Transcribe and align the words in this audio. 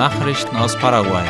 Nachrichten 0.00 0.56
aus 0.56 0.78
Paraguay. 0.78 1.26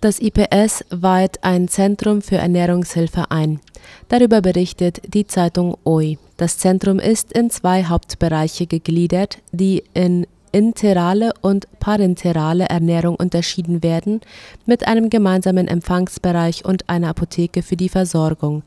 Das 0.00 0.20
IPS 0.20 0.84
weiht 0.90 1.42
ein 1.42 1.66
Zentrum 1.66 2.22
für 2.22 2.36
Ernährungshilfe 2.36 3.32
ein. 3.32 3.58
Darüber 4.06 4.40
berichtet 4.40 5.00
die 5.12 5.26
Zeitung 5.26 5.76
OI. 5.82 6.16
Das 6.36 6.58
Zentrum 6.58 7.00
ist 7.00 7.32
in 7.32 7.50
zwei 7.50 7.86
Hauptbereiche 7.86 8.68
gegliedert, 8.68 9.38
die 9.50 9.82
in 9.94 10.28
interale 10.52 11.32
und 11.42 11.66
parenterale 11.80 12.66
Ernährung 12.66 13.16
unterschieden 13.16 13.82
werden, 13.82 14.20
mit 14.64 14.86
einem 14.86 15.10
gemeinsamen 15.10 15.66
Empfangsbereich 15.66 16.64
und 16.64 16.88
einer 16.88 17.08
Apotheke 17.08 17.62
für 17.62 17.76
die 17.76 17.88
Versorgung. 17.88 18.62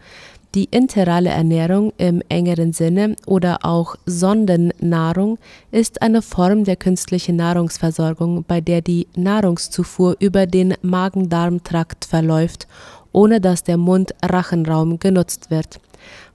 Die 0.54 0.66
interale 0.66 1.30
Ernährung 1.30 1.94
im 1.98 2.22
engeren 2.28 2.74
Sinne 2.74 3.16
oder 3.26 3.60
auch 3.64 3.96
Sondennahrung 4.06 5.38
ist 5.72 6.02
eine 6.02 6.22
Form 6.22 6.66
der 6.66 6.76
künstlichen 6.76 7.38
Nahrungsversorgung, 7.38 8.44
bei 8.46 8.60
der 8.60 8.82
die 8.82 9.08
Nahrungszufuhr 9.16 10.18
über 10.20 10.48
den 10.48 10.74
Magen-Darm-Trakt 10.82 12.04
verläuft, 12.04 12.68
ohne 13.14 13.40
dass 13.40 13.64
der 13.64 13.78
Mund-Rachenraum 13.78 15.00
genutzt 15.00 15.52
wird. 15.52 15.80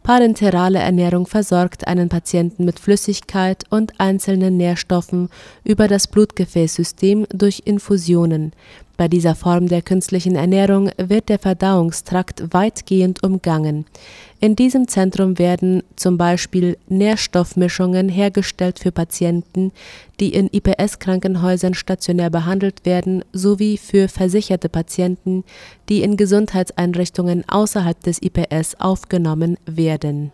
Parenterale 0.02 0.78
Ernährung 0.78 1.26
versorgt 1.26 1.86
einen 1.86 2.08
Patienten 2.08 2.64
mit 2.64 2.78
Flüssigkeit 2.78 3.64
und 3.70 3.92
einzelnen 3.98 4.56
Nährstoffen 4.56 5.28
über 5.64 5.88
das 5.88 6.06
Blutgefäßsystem 6.06 7.26
durch 7.34 7.62
Infusionen. 7.66 8.52
Bei 8.96 9.08
dieser 9.08 9.34
Form 9.34 9.68
der 9.68 9.82
künstlichen 9.82 10.36
Ernährung 10.36 10.90
wird 10.96 11.28
der 11.28 11.38
Verdauungstrakt 11.38 12.54
weitgehend 12.54 13.22
umgangen. 13.22 13.84
In 14.40 14.56
diesem 14.56 14.88
Zentrum 14.88 15.38
werden 15.38 15.82
zum 15.96 16.16
Beispiel 16.16 16.78
Nährstoffmischungen 16.88 18.08
hergestellt 18.08 18.78
für 18.78 18.92
Patienten, 18.92 19.72
die 20.18 20.32
in 20.32 20.48
IPS-Krankenhäusern 20.50 21.74
stationär 21.74 22.30
behandelt 22.30 22.86
werden, 22.86 23.22
sowie 23.32 23.76
für 23.76 24.08
versicherte 24.08 24.70
Patienten, 24.70 25.44
die 25.90 26.02
in 26.02 26.16
Gesundheitseinrichtungen 26.16 27.44
außerhalb 27.48 28.02
des 28.02 28.22
IPS 28.22 28.76
aufgenommen 28.78 29.58
werden 29.66 30.32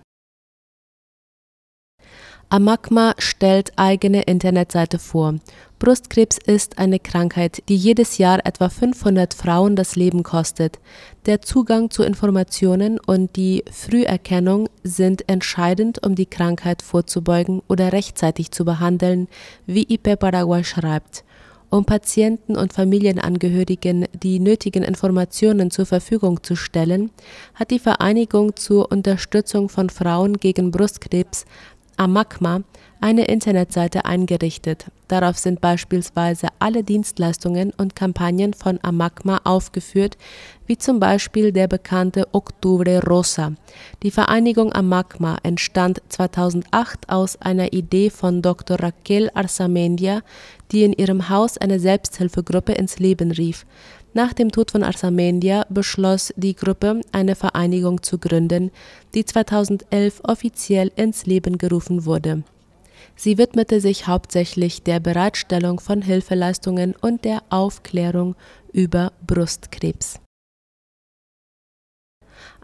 Amakma 2.52 3.14
stellt 3.16 3.72
eigene 3.76 4.24
Internetseite 4.24 4.98
vor. 4.98 5.36
Brustkrebs 5.78 6.36
ist 6.36 6.76
eine 6.76 6.98
Krankheit, 6.98 7.62
die 7.70 7.76
jedes 7.76 8.18
Jahr 8.18 8.44
etwa 8.44 8.68
500 8.68 9.32
Frauen 9.32 9.74
das 9.74 9.96
Leben 9.96 10.22
kostet. 10.22 10.78
Der 11.24 11.40
Zugang 11.40 11.88
zu 11.88 12.02
Informationen 12.02 13.00
und 13.00 13.36
die 13.36 13.64
Früherkennung 13.72 14.68
sind 14.82 15.26
entscheidend, 15.30 16.06
um 16.06 16.14
die 16.14 16.26
Krankheit 16.26 16.82
vorzubeugen 16.82 17.62
oder 17.70 17.94
rechtzeitig 17.94 18.50
zu 18.50 18.66
behandeln, 18.66 19.28
wie 19.64 19.86
IP 19.88 20.18
Paraguay 20.18 20.62
schreibt. 20.62 21.24
Um 21.70 21.86
Patienten 21.86 22.54
und 22.54 22.74
Familienangehörigen 22.74 24.04
die 24.12 24.40
nötigen 24.40 24.82
Informationen 24.82 25.70
zur 25.70 25.86
Verfügung 25.86 26.42
zu 26.42 26.54
stellen, 26.54 27.10
hat 27.54 27.70
die 27.70 27.78
Vereinigung 27.78 28.56
zur 28.56 28.92
Unterstützung 28.92 29.70
von 29.70 29.88
Frauen 29.88 30.36
gegen 30.36 30.70
Brustkrebs 30.70 31.46
Amakma 31.96 32.62
eine 33.00 33.24
Internetseite 33.24 34.04
eingerichtet. 34.04 34.86
Darauf 35.08 35.36
sind 35.36 35.60
beispielsweise 35.60 36.48
alle 36.58 36.84
Dienstleistungen 36.84 37.72
und 37.76 37.96
Kampagnen 37.96 38.54
von 38.54 38.78
Amakma 38.82 39.40
aufgeführt, 39.44 40.16
wie 40.72 40.78
zum 40.78 41.00
Beispiel 41.00 41.52
der 41.52 41.68
bekannte 41.68 42.26
Octubre 42.32 43.02
Rosa. 43.06 43.52
Die 44.02 44.10
Vereinigung 44.10 44.72
Amakma 44.72 45.36
entstand 45.42 46.00
2008 46.08 47.10
aus 47.10 47.36
einer 47.42 47.74
Idee 47.74 48.08
von 48.08 48.40
Dr. 48.40 48.80
Raquel 48.80 49.28
Arzamendia, 49.34 50.22
die 50.70 50.84
in 50.84 50.94
ihrem 50.94 51.28
Haus 51.28 51.58
eine 51.58 51.78
Selbsthilfegruppe 51.78 52.72
ins 52.72 52.98
Leben 52.98 53.32
rief. 53.32 53.66
Nach 54.14 54.32
dem 54.32 54.50
Tod 54.50 54.70
von 54.70 54.82
Arzamendia 54.82 55.66
beschloss 55.68 56.32
die 56.36 56.56
Gruppe, 56.56 57.02
eine 57.12 57.34
Vereinigung 57.34 58.02
zu 58.02 58.16
gründen, 58.16 58.70
die 59.12 59.26
2011 59.26 60.22
offiziell 60.24 60.90
ins 60.96 61.26
Leben 61.26 61.58
gerufen 61.58 62.06
wurde. 62.06 62.44
Sie 63.14 63.36
widmete 63.36 63.78
sich 63.82 64.06
hauptsächlich 64.06 64.82
der 64.82 65.00
Bereitstellung 65.00 65.80
von 65.80 66.00
Hilfeleistungen 66.00 66.94
und 66.98 67.26
der 67.26 67.42
Aufklärung 67.50 68.36
über 68.72 69.12
Brustkrebs. 69.26 70.22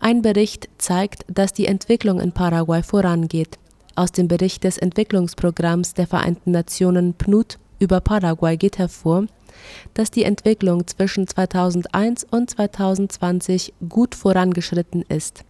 Ein 0.01 0.23
Bericht 0.23 0.69
zeigt, 0.79 1.25
dass 1.29 1.53
die 1.53 1.67
Entwicklung 1.67 2.21
in 2.21 2.31
Paraguay 2.31 2.83
vorangeht. 2.83 3.59
Aus 3.97 4.13
dem 4.13 4.29
Bericht 4.29 4.63
des 4.63 4.79
Entwicklungsprogramms 4.79 5.95
der 5.95 6.07
Vereinten 6.07 6.53
Nationen 6.53 7.15
PNUD 7.15 7.59
über 7.81 8.01
Paraguay 8.01 8.57
geht 8.57 8.79
hervor, 8.79 9.27
dass 9.95 10.13
die 10.13 10.23
Entwicklung 10.23 10.87
zwischen 10.87 11.27
2001 11.27 12.25
und 12.31 12.49
2020 12.49 13.73
gut 13.89 14.15
vorangeschritten 14.15 15.05
ist. 15.09 15.45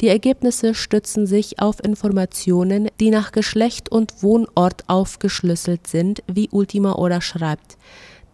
Die 0.00 0.08
Ergebnisse 0.08 0.74
stützen 0.74 1.26
sich 1.26 1.60
auf 1.60 1.84
Informationen, 1.84 2.88
die 2.98 3.10
nach 3.10 3.32
Geschlecht 3.32 3.90
und 3.90 4.22
Wohnort 4.22 4.84
aufgeschlüsselt 4.88 5.86
sind, 5.86 6.22
wie 6.26 6.48
Ultima 6.50 6.94
Hora 6.94 7.20
schreibt. 7.20 7.76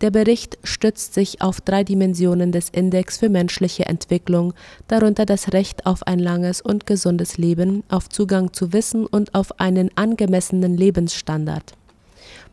Der 0.03 0.11
Bericht 0.11 0.59
stützt 0.65 1.15
sich 1.15 1.41
auf 1.43 1.61
drei 1.61 1.85
Dimensionen 1.85 2.51
des 2.51 2.71
Index 2.71 3.19
für 3.19 3.29
menschliche 3.29 3.87
Entwicklung, 3.87 4.53
darunter 4.89 5.25
das 5.25 5.53
Recht 5.53 5.87
auf 5.87 6.05
ein 6.09 6.19
langes 6.19 6.61
und 6.61 6.87
gesundes 6.87 7.39
Leben, 7.39 7.85
auf 7.89 8.09
Zugang 8.09 8.53
zu 8.53 8.73
Wissen 8.73 9.07
und 9.07 9.33
auf 9.37 9.61
einen 9.61 9.97
angemessenen 9.97 10.77
Lebensstandard. 10.77 11.75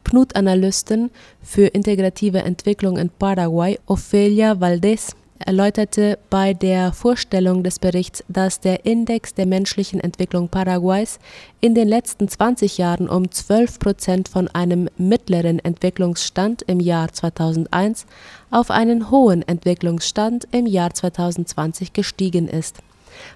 PNUD-Analystin 0.04 1.10
für 1.42 1.66
integrative 1.66 2.38
Entwicklung 2.40 2.98
in 2.98 3.10
Paraguay, 3.10 3.80
Ofelia 3.88 4.62
Valdez, 4.62 5.16
erläuterte 5.40 6.20
bei 6.30 6.54
der 6.54 6.94
Vorstellung 6.94 7.64
des 7.64 7.80
Berichts, 7.80 8.24
dass 8.28 8.60
der 8.60 8.86
Index 8.86 9.34
der 9.34 9.46
menschlichen 9.46 10.00
Entwicklung 10.00 10.50
Paraguays 10.50 11.20
in 11.62 11.76
den 11.76 11.88
letzten 11.88 12.28
20 12.28 12.78
Jahren 12.78 13.10
um 13.10 13.32
12 13.32 13.80
Prozent 13.80 14.30
von 14.30 14.48
einem 14.50 14.90
mittleren 14.98 15.60
Entwicklungsstand 15.60 16.62
im 16.64 16.80
Jahr 16.80 17.12
2001 17.12 18.06
auf 18.52 18.70
einen 18.72 19.10
hohen 19.12 19.48
Entwicklungsstand 19.48 20.48
im 20.52 20.66
Jahr 20.66 20.94
2020 20.94 21.94
gestiegen 21.94 22.48
ist 22.48 22.78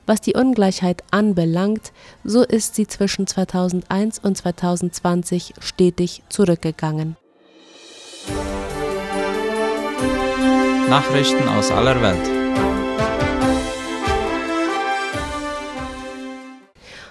was 0.06 0.22
die 0.22 0.34
Ungleichheit 0.34 1.04
anbelangt, 1.12 1.92
so 2.24 2.44
ist 2.44 2.76
sie 2.76 2.88
zwischen 2.88 3.28
2001 3.28 4.20
und 4.20 4.38
2020 4.38 5.54
stetig 5.60 6.24
zurückgegangen. 6.30 7.18
Nachrichten 10.94 11.48
aus 11.50 11.72
aller 11.72 12.00
Welt. 12.04 12.26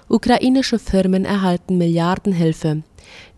Ukrainische 0.09 0.79
Firmen 0.79 1.25
erhalten 1.25 1.79
Milliardenhilfe. 1.79 2.85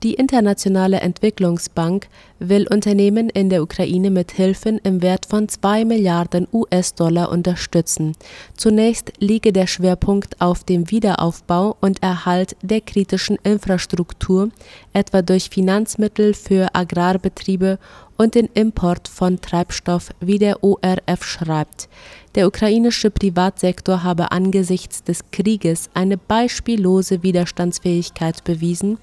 Die 0.03 0.15
Internationale 0.15 1.01
Entwicklungsbank 1.01 2.09
will 2.39 2.67
Unternehmen 2.71 3.31
in 3.31 3.49
der 3.49 3.63
Ukraine 3.63 4.11
mit 4.11 4.33
Hilfen 4.33 4.79
im 4.85 5.01
Wert 5.01 5.25
von 5.27 5.49
2 5.49 5.85
Milliarden 5.85 6.47
US-Dollar 6.53 7.31
unterstützen. 7.31 8.13
Zunächst 8.57 9.13
liege 9.19 9.53
der 9.53 9.67
Schwerpunkt 9.67 10.41
auf 10.41 10.65
dem 10.65 10.91
Wiederaufbau 10.91 11.77
und 11.81 12.03
Erhalt 12.03 12.57
der 12.61 12.83
kritischen 12.83 13.39
Infrastruktur, 13.43 14.51
etwa 14.93 15.23
durch 15.23 15.49
Finanzmittel 15.49 16.35
für 16.35 16.75
Agrarbetriebe 16.75 17.79
und 18.17 18.35
den 18.35 18.49
Import 18.55 19.09
von 19.09 19.41
Treibstoff, 19.41 20.11
wie 20.21 20.39
der 20.39 20.63
ORF 20.63 21.25
schreibt. 21.25 21.89
Der 22.35 22.47
ukrainische 22.47 23.11
Privatsektor 23.11 24.03
habe 24.03 24.33
angesichts 24.33 25.03
des 25.05 25.21
Krieges 25.31 25.89
eine 25.95 26.17
beispiellose 26.17 27.23
Widerstandsfähigkeit 27.23 28.43
bewiesen, 28.44 28.99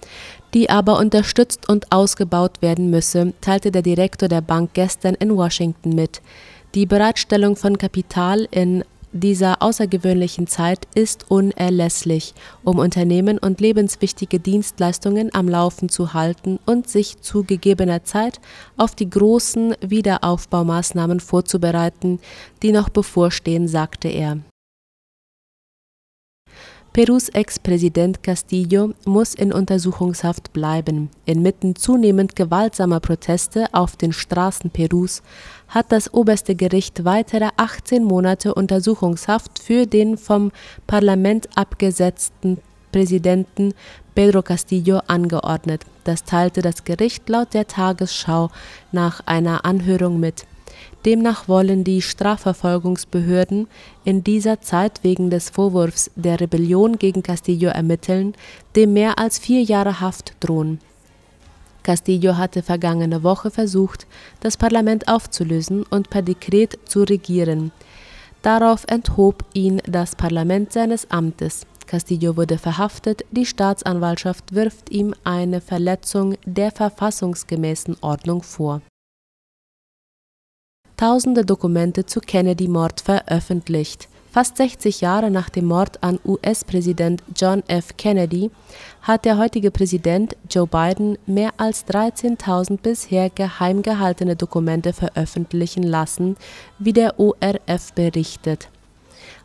die 0.53 0.69
aber 0.69 0.99
unterstützt 0.99 1.69
und 1.69 1.91
ausgebaut 1.91 2.61
werden 2.61 2.89
müsse, 2.89 3.33
teilte 3.41 3.71
der 3.71 3.81
Direktor 3.81 4.29
der 4.29 4.41
Bank 4.41 4.71
gestern 4.73 5.15
in 5.15 5.35
Washington 5.35 5.95
mit. 5.95 6.21
Die 6.75 6.85
Bereitstellung 6.85 7.55
von 7.55 7.77
Kapital 7.77 8.47
in 8.51 8.83
dieser 9.13 9.61
außergewöhnlichen 9.61 10.47
Zeit 10.47 10.87
ist 10.95 11.29
unerlässlich, 11.29 12.33
um 12.63 12.79
Unternehmen 12.79 13.37
und 13.37 13.59
lebenswichtige 13.59 14.39
Dienstleistungen 14.39 15.33
am 15.33 15.49
Laufen 15.49 15.89
zu 15.89 16.13
halten 16.13 16.59
und 16.65 16.89
sich 16.89 17.19
zu 17.21 17.43
gegebener 17.43 18.03
Zeit 18.03 18.39
auf 18.77 18.95
die 18.95 19.09
großen 19.09 19.75
Wiederaufbaumaßnahmen 19.81 21.19
vorzubereiten, 21.19 22.19
die 22.63 22.71
noch 22.71 22.89
bevorstehen, 22.89 23.67
sagte 23.67 24.07
er. 24.07 24.39
Perus 26.93 27.29
Ex-Präsident 27.29 28.21
Castillo 28.21 28.93
muss 29.05 29.33
in 29.33 29.53
Untersuchungshaft 29.53 30.51
bleiben. 30.51 31.09
Inmitten 31.23 31.77
zunehmend 31.77 32.35
gewaltsamer 32.35 32.99
Proteste 32.99 33.67
auf 33.71 33.95
den 33.95 34.11
Straßen 34.11 34.69
Perus 34.71 35.21
hat 35.69 35.93
das 35.93 36.13
oberste 36.13 36.53
Gericht 36.53 37.05
weitere 37.05 37.47
18 37.55 38.03
Monate 38.03 38.53
Untersuchungshaft 38.53 39.59
für 39.59 39.85
den 39.85 40.17
vom 40.17 40.51
Parlament 40.85 41.47
abgesetzten 41.55 42.57
Präsidenten 42.91 43.73
Pedro 44.13 44.41
Castillo 44.41 44.99
angeordnet. 45.07 45.85
Das 46.03 46.25
teilte 46.25 46.61
das 46.61 46.83
Gericht 46.83 47.29
laut 47.29 47.53
der 47.53 47.67
Tagesschau 47.67 48.49
nach 48.91 49.21
einer 49.25 49.63
Anhörung 49.63 50.19
mit. 50.19 50.45
Demnach 51.05 51.47
wollen 51.47 51.83
die 51.83 52.01
Strafverfolgungsbehörden 52.01 53.67
in 54.03 54.23
dieser 54.23 54.61
Zeit 54.61 55.03
wegen 55.03 55.31
des 55.31 55.49
Vorwurfs 55.49 56.11
der 56.15 56.39
Rebellion 56.39 56.99
gegen 56.99 57.23
Castillo 57.23 57.69
ermitteln, 57.69 58.35
dem 58.75 58.93
mehr 58.93 59.17
als 59.17 59.39
vier 59.39 59.63
Jahre 59.63 59.99
Haft 59.99 60.35
drohen. 60.39 60.79
Castillo 61.81 62.37
hatte 62.37 62.61
vergangene 62.61 63.23
Woche 63.23 63.49
versucht, 63.49 64.05
das 64.41 64.57
Parlament 64.57 65.07
aufzulösen 65.07 65.83
und 65.83 66.11
per 66.11 66.21
Dekret 66.21 66.77
zu 66.85 67.01
regieren. 67.01 67.71
Darauf 68.43 68.85
enthob 68.87 69.43
ihn 69.53 69.81
das 69.87 70.15
Parlament 70.15 70.71
seines 70.71 71.09
Amtes. 71.09 71.65
Castillo 71.87 72.37
wurde 72.37 72.59
verhaftet, 72.59 73.25
die 73.31 73.47
Staatsanwaltschaft 73.47 74.53
wirft 74.53 74.91
ihm 74.91 75.15
eine 75.23 75.61
Verletzung 75.61 76.35
der 76.45 76.71
verfassungsgemäßen 76.71 77.97
Ordnung 78.01 78.43
vor 78.43 78.81
tausende 81.01 81.43
Dokumente 81.43 82.05
zu 82.05 82.19
Kennedy-Mord 82.19 83.01
veröffentlicht. 83.01 84.07
Fast 84.31 84.57
60 84.57 85.01
Jahre 85.01 85.31
nach 85.31 85.49
dem 85.49 85.65
Mord 85.65 85.97
an 86.03 86.19
US-Präsident 86.23 87.23
John 87.35 87.63
F. 87.67 87.97
Kennedy 87.97 88.51
hat 89.01 89.25
der 89.25 89.39
heutige 89.39 89.71
Präsident 89.71 90.37
Joe 90.47 90.67
Biden 90.67 91.17
mehr 91.25 91.53
als 91.57 91.87
13.000 91.87 92.77
bisher 92.83 93.31
geheim 93.31 93.81
gehaltene 93.81 94.35
Dokumente 94.35 94.93
veröffentlichen 94.93 95.81
lassen, 95.81 96.37
wie 96.77 96.93
der 96.93 97.19
ORF 97.19 97.93
berichtet. 97.95 98.69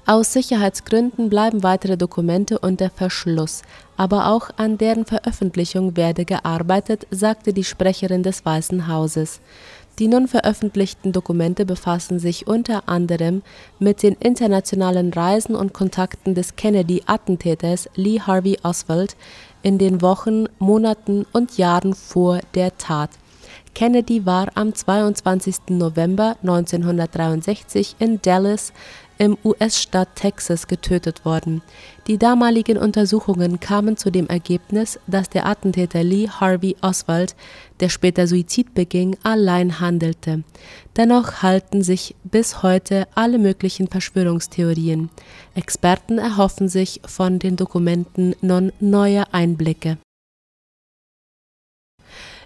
Aus 0.05 0.35
Sicherheitsgründen 0.35 1.31
bleiben 1.31 1.62
weitere 1.62 1.97
Dokumente 1.97 2.59
unter 2.59 2.91
Verschluss, 2.91 3.62
aber 3.97 4.29
auch 4.29 4.50
an 4.56 4.76
deren 4.76 5.06
Veröffentlichung 5.06 5.97
werde 5.97 6.26
gearbeitet, 6.26 7.06
sagte 7.11 7.52
die 7.52 7.64
Sprecherin 7.64 8.23
des 8.23 8.44
Weißen 8.44 8.87
Hauses. 8.87 9.41
Die 9.98 10.08
nun 10.08 10.28
veröffentlichten 10.28 11.12
Dokumente 11.12 11.64
befassen 11.64 12.19
sich 12.19 12.46
unter 12.46 12.87
anderem 12.87 13.43
mit 13.78 14.02
den 14.02 14.14
internationalen 14.14 15.10
Reisen 15.10 15.54
und 15.54 15.72
Kontakten 15.72 16.34
des 16.34 16.56
Kennedy-Attentäters 16.56 17.88
Lee 17.94 18.20
Harvey 18.20 18.58
Oswald 18.62 19.16
in 19.62 19.78
den 19.78 20.02
Wochen, 20.02 20.48
Monaten 20.58 21.25
und 21.32 21.56
Jahren 21.56 21.94
vor 21.94 22.40
der 22.54 22.76
Tat. 22.76 23.10
Kennedy 23.75 24.25
war 24.26 24.48
am 24.54 24.75
22. 24.75 25.69
November 25.70 26.37
1963 26.42 27.96
in 27.99 28.20
Dallas 28.22 28.72
im 29.18 29.36
US-Staat 29.44 30.14
Texas 30.14 30.66
getötet 30.66 31.24
worden. 31.24 31.62
Die 32.06 32.18
damaligen 32.18 32.78
Untersuchungen 32.78 33.60
kamen 33.60 33.96
zu 33.96 34.10
dem 34.10 34.28
Ergebnis, 34.28 34.98
dass 35.06 35.28
der 35.28 35.46
Attentäter 35.46 36.02
Lee 36.02 36.28
Harvey 36.28 36.76
Oswald, 36.82 37.34
der 37.80 37.88
später 37.88 38.26
Suizid 38.26 38.74
beging, 38.74 39.16
allein 39.22 39.80
handelte. 39.80 40.42
Dennoch 40.96 41.42
halten 41.42 41.82
sich 41.82 42.14
bis 42.24 42.62
heute 42.62 43.06
alle 43.14 43.38
möglichen 43.38 43.88
Verschwörungstheorien. 43.88 45.10
Experten 45.54 46.18
erhoffen 46.18 46.68
sich 46.68 47.00
von 47.06 47.38
den 47.38 47.56
Dokumenten 47.56 48.34
nun 48.40 48.72
neue 48.80 49.32
Einblicke. 49.32 49.98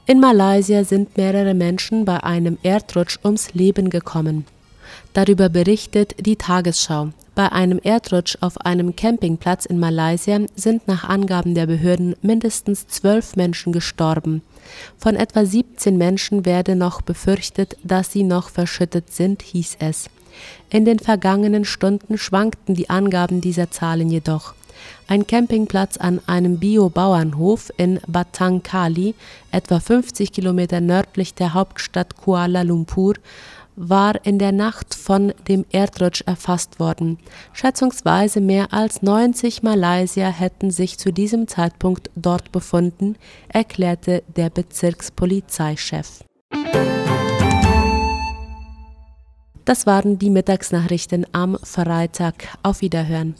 In 0.06 0.18
Malaysia 0.18 0.82
sind 0.82 1.16
mehrere 1.16 1.54
Menschen 1.54 2.04
bei 2.04 2.24
einem 2.24 2.58
Erdrutsch 2.62 3.18
ums 3.22 3.54
Leben 3.54 3.90
gekommen. 3.90 4.44
Darüber 5.12 5.48
berichtet 5.48 6.14
die 6.20 6.36
Tagesschau. 6.36 7.10
Bei 7.34 7.50
einem 7.52 7.80
Erdrutsch 7.82 8.36
auf 8.40 8.60
einem 8.60 8.94
Campingplatz 8.94 9.64
in 9.64 9.78
Malaysia 9.78 10.40
sind 10.54 10.86
nach 10.86 11.04
Angaben 11.04 11.54
der 11.54 11.66
Behörden 11.66 12.14
mindestens 12.22 12.86
zwölf 12.86 13.34
Menschen 13.34 13.72
gestorben. 13.72 14.42
Von 14.98 15.16
etwa 15.16 15.44
17 15.44 15.96
Menschen 15.96 16.44
werde 16.44 16.76
noch 16.76 17.02
befürchtet, 17.02 17.76
dass 17.82 18.12
sie 18.12 18.22
noch 18.22 18.50
verschüttet 18.50 19.12
sind, 19.12 19.42
hieß 19.42 19.78
es. 19.80 20.10
In 20.70 20.84
den 20.84 20.98
vergangenen 20.98 21.64
Stunden 21.64 22.18
schwankten 22.18 22.74
die 22.74 22.90
Angaben 22.90 23.40
dieser 23.40 23.70
Zahlen 23.70 24.10
jedoch. 24.10 24.54
Ein 25.08 25.26
Campingplatz 25.26 25.96
an 25.96 26.20
einem 26.26 26.58
Bio-Bauernhof 26.58 27.72
in 27.76 28.00
Batang 28.06 28.62
Kali, 28.62 29.14
etwa 29.50 29.80
50 29.80 30.32
Kilometer 30.32 30.80
nördlich 30.80 31.34
der 31.34 31.52
Hauptstadt 31.52 32.16
Kuala 32.16 32.62
Lumpur, 32.62 33.14
war 33.76 34.24
in 34.24 34.38
der 34.38 34.52
Nacht 34.52 34.94
von 34.94 35.32
dem 35.48 35.64
Erdrutsch 35.70 36.22
erfasst 36.26 36.80
worden. 36.80 37.18
Schätzungsweise 37.52 38.40
mehr 38.40 38.72
als 38.72 39.02
90 39.02 39.62
Malaysier 39.62 40.28
hätten 40.28 40.70
sich 40.70 40.98
zu 40.98 41.12
diesem 41.12 41.48
Zeitpunkt 41.48 42.10
dort 42.14 42.52
befunden, 42.52 43.16
erklärte 43.48 44.22
der 44.36 44.50
Bezirkspolizeichef. 44.50 46.24
Das 49.64 49.86
waren 49.86 50.18
die 50.18 50.30
Mittagsnachrichten 50.30 51.26
am 51.32 51.56
Freitag. 51.62 52.48
Auf 52.62 52.80
Wiederhören. 52.80 53.34